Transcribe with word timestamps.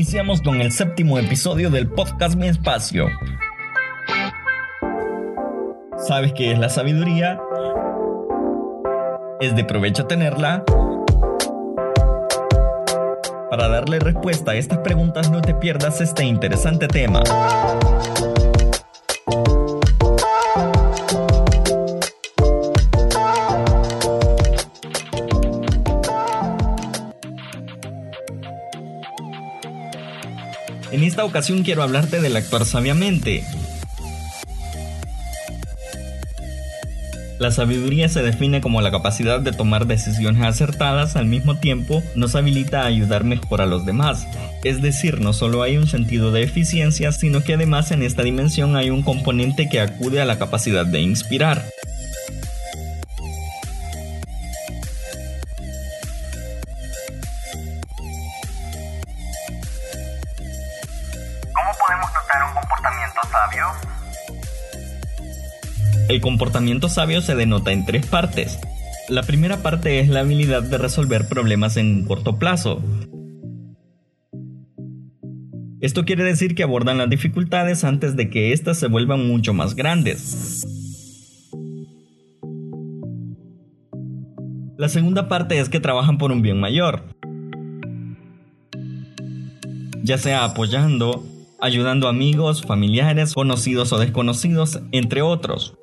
Iniciamos 0.00 0.40
con 0.40 0.62
el 0.62 0.72
séptimo 0.72 1.18
episodio 1.18 1.68
del 1.68 1.86
podcast 1.86 2.34
Mi 2.34 2.48
Espacio. 2.48 3.08
¿Sabes 5.98 6.32
qué 6.32 6.52
es 6.52 6.58
la 6.58 6.70
sabiduría? 6.70 7.38
¿Es 9.42 9.54
de 9.54 9.62
provecho 9.62 10.06
tenerla? 10.06 10.64
Para 13.50 13.68
darle 13.68 13.98
respuesta 13.98 14.52
a 14.52 14.54
estas 14.54 14.78
preguntas 14.78 15.30
no 15.30 15.42
te 15.42 15.52
pierdas 15.52 16.00
este 16.00 16.24
interesante 16.24 16.88
tema. 16.88 17.22
En 30.92 31.04
esta 31.04 31.24
ocasión 31.24 31.62
quiero 31.62 31.82
hablarte 31.82 32.20
del 32.20 32.36
actuar 32.36 32.64
sabiamente. 32.64 33.44
La 37.38 37.50
sabiduría 37.50 38.08
se 38.10 38.22
define 38.22 38.60
como 38.60 38.82
la 38.82 38.90
capacidad 38.90 39.40
de 39.40 39.52
tomar 39.52 39.86
decisiones 39.86 40.42
acertadas 40.44 41.16
al 41.16 41.24
mismo 41.24 41.56
tiempo 41.56 42.02
nos 42.14 42.34
habilita 42.34 42.82
a 42.82 42.86
ayudar 42.86 43.24
mejor 43.24 43.62
a 43.62 43.66
los 43.66 43.86
demás. 43.86 44.26
Es 44.62 44.82
decir, 44.82 45.20
no 45.20 45.32
solo 45.32 45.62
hay 45.62 45.78
un 45.78 45.86
sentido 45.86 46.32
de 46.32 46.42
eficiencia, 46.42 47.12
sino 47.12 47.42
que 47.42 47.54
además 47.54 47.92
en 47.92 48.02
esta 48.02 48.24
dimensión 48.24 48.76
hay 48.76 48.90
un 48.90 49.02
componente 49.02 49.70
que 49.70 49.80
acude 49.80 50.20
a 50.20 50.26
la 50.26 50.38
capacidad 50.38 50.84
de 50.84 51.00
inspirar. 51.00 51.64
Comportamiento 62.70 63.20
sabio? 63.30 63.64
El 66.08 66.20
comportamiento 66.20 66.88
sabio 66.88 67.20
se 67.20 67.34
denota 67.34 67.72
en 67.72 67.84
tres 67.84 68.06
partes. 68.06 68.58
La 69.08 69.22
primera 69.22 69.58
parte 69.58 70.00
es 70.00 70.08
la 70.08 70.20
habilidad 70.20 70.62
de 70.62 70.78
resolver 70.78 71.28
problemas 71.28 71.76
en 71.76 72.04
corto 72.04 72.38
plazo. 72.38 72.82
Esto 75.80 76.04
quiere 76.04 76.24
decir 76.24 76.54
que 76.54 76.62
abordan 76.62 76.98
las 76.98 77.08
dificultades 77.10 77.84
antes 77.84 78.14
de 78.14 78.28
que 78.28 78.52
éstas 78.52 78.78
se 78.78 78.86
vuelvan 78.86 79.26
mucho 79.26 79.54
más 79.54 79.74
grandes. 79.74 80.64
La 84.76 84.88
segunda 84.88 85.28
parte 85.28 85.58
es 85.58 85.68
que 85.68 85.80
trabajan 85.80 86.18
por 86.18 86.32
un 86.32 86.42
bien 86.42 86.60
mayor, 86.60 87.04
ya 90.02 90.16
sea 90.16 90.44
apoyando, 90.44 91.24
ayudando 91.60 92.08
amigos, 92.08 92.62
familiares, 92.62 93.34
conocidos 93.34 93.92
o 93.92 93.98
desconocidos, 93.98 94.80
entre 94.92 95.22
otros. 95.22 95.74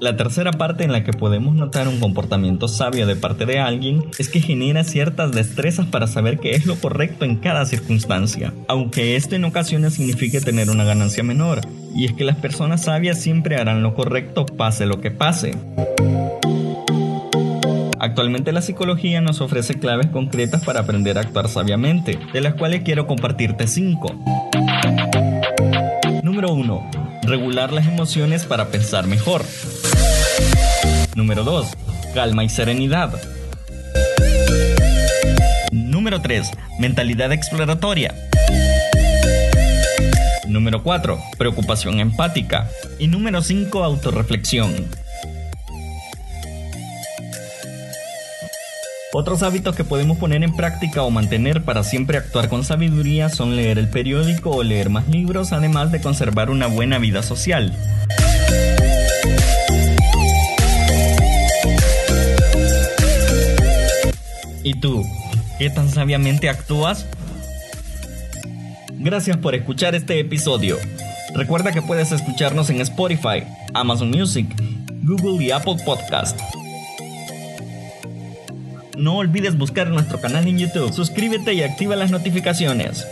La 0.00 0.16
tercera 0.16 0.52
parte 0.52 0.82
en 0.82 0.92
la 0.92 1.04
que 1.04 1.12
podemos 1.12 1.54
notar 1.54 1.86
un 1.86 2.00
comportamiento 2.00 2.68
sabio 2.68 3.06
de 3.06 3.16
parte 3.16 3.44
de 3.44 3.58
alguien 3.58 4.06
es 4.18 4.30
que 4.30 4.40
genera 4.40 4.82
ciertas 4.82 5.30
destrezas 5.30 5.84
para 5.88 6.06
saber 6.06 6.38
qué 6.38 6.52
es 6.52 6.64
lo 6.64 6.76
correcto 6.76 7.26
en 7.26 7.36
cada 7.36 7.66
circunstancia, 7.66 8.54
aunque 8.66 9.16
esto 9.16 9.36
en 9.36 9.44
ocasiones 9.44 9.94
signifique 9.94 10.40
tener 10.40 10.70
una 10.70 10.84
ganancia 10.84 11.22
menor, 11.22 11.60
y 11.94 12.06
es 12.06 12.14
que 12.14 12.24
las 12.24 12.36
personas 12.36 12.84
sabias 12.84 13.20
siempre 13.20 13.56
harán 13.56 13.82
lo 13.82 13.94
correcto 13.94 14.46
pase 14.46 14.86
lo 14.86 15.02
que 15.02 15.10
pase. 15.10 15.54
Actualmente 18.10 18.50
la 18.50 18.60
psicología 18.60 19.20
nos 19.20 19.40
ofrece 19.40 19.78
claves 19.78 20.08
concretas 20.08 20.64
para 20.64 20.80
aprender 20.80 21.16
a 21.16 21.20
actuar 21.20 21.48
sabiamente, 21.48 22.18
de 22.32 22.40
las 22.40 22.54
cuales 22.54 22.82
quiero 22.82 23.06
compartirte 23.06 23.68
5. 23.68 24.24
Número 26.24 26.52
1. 26.52 26.90
Regular 27.22 27.72
las 27.72 27.86
emociones 27.86 28.46
para 28.46 28.66
pensar 28.66 29.06
mejor. 29.06 29.44
Número 31.14 31.44
2. 31.44 31.68
Calma 32.12 32.42
y 32.42 32.48
serenidad. 32.48 33.12
Número 35.70 36.20
3. 36.20 36.50
Mentalidad 36.80 37.30
exploratoria. 37.30 38.12
Número 40.48 40.82
4. 40.82 41.16
Preocupación 41.38 42.00
empática. 42.00 42.68
Y 42.98 43.06
número 43.06 43.40
5. 43.40 43.84
Autorreflexión. 43.84 44.74
Otros 49.12 49.42
hábitos 49.42 49.74
que 49.74 49.82
podemos 49.82 50.18
poner 50.18 50.44
en 50.44 50.54
práctica 50.54 51.02
o 51.02 51.10
mantener 51.10 51.64
para 51.64 51.82
siempre 51.82 52.16
actuar 52.16 52.48
con 52.48 52.62
sabiduría 52.62 53.28
son 53.28 53.56
leer 53.56 53.76
el 53.76 53.88
periódico 53.88 54.50
o 54.50 54.62
leer 54.62 54.88
más 54.88 55.08
libros, 55.08 55.52
además 55.52 55.90
de 55.90 56.00
conservar 56.00 56.48
una 56.48 56.68
buena 56.68 56.98
vida 56.98 57.24
social. 57.24 57.76
¿Y 64.62 64.74
tú? 64.74 65.04
¿Qué 65.58 65.70
tan 65.70 65.88
sabiamente 65.88 66.48
actúas? 66.48 67.04
Gracias 68.92 69.38
por 69.38 69.56
escuchar 69.56 69.96
este 69.96 70.20
episodio. 70.20 70.76
Recuerda 71.34 71.72
que 71.72 71.82
puedes 71.82 72.12
escucharnos 72.12 72.70
en 72.70 72.80
Spotify, 72.80 73.42
Amazon 73.74 74.10
Music, 74.10 74.46
Google 75.02 75.44
y 75.44 75.50
Apple 75.50 75.78
Podcast. 75.84 76.38
No 78.96 79.16
olvides 79.16 79.56
buscar 79.56 79.88
nuestro 79.88 80.20
canal 80.20 80.46
en 80.46 80.58
YouTube, 80.58 80.92
suscríbete 80.92 81.54
y 81.54 81.62
activa 81.62 81.96
las 81.96 82.10
notificaciones. 82.10 83.06